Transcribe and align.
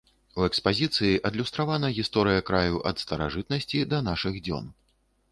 У 0.41 0.45
экспазіцыі 0.45 1.17
адлюстравана 1.29 1.91
гісторыя 1.97 2.45
краю 2.47 2.79
ад 2.91 3.03
старажытнасці 3.03 3.83
да 3.93 3.99
нашых 4.09 4.41
дзён. 4.49 4.65